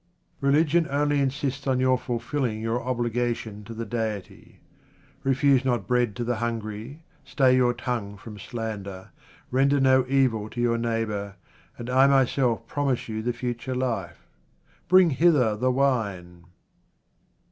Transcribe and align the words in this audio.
Religion 0.39 0.87
only 0.89 1.19
insists 1.19 1.67
on 1.67 1.79
your 1.79 1.95
fulfilling 1.95 2.59
your 2.59 2.81
obligation 2.81 3.63
to 3.63 3.71
the 3.71 3.85
Deity. 3.85 4.59
Refuse 5.23 5.63
not 5.63 5.85
bread 5.85 6.15
to 6.15 6.23
the 6.23 6.37
hungry, 6.37 7.03
stay 7.23 7.55
your 7.55 7.71
tongue 7.75 8.17
from 8.17 8.39
slander, 8.39 9.11
render 9.51 9.79
no 9.79 10.03
evil 10.07 10.49
to 10.49 10.59
your 10.59 10.79
neighbour, 10.79 11.35
and 11.77 11.87
I 11.87 12.07
myself 12.07 12.65
promise 12.65 13.07
you 13.09 13.21
the 13.21 13.31
future 13.31 13.75
life. 13.75 14.25
Bring 14.89 15.11
hither 15.11 15.55
the 15.55 15.69
wine 15.71 16.45